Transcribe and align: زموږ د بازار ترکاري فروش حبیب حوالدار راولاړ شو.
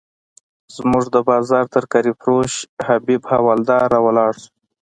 زموږ 0.75 1.05
د 1.15 1.17
بازار 1.29 1.65
ترکاري 1.75 2.13
فروش 2.21 2.53
حبیب 2.87 3.21
حوالدار 3.31 3.83
راولاړ 3.93 4.33
شو. 4.41 4.49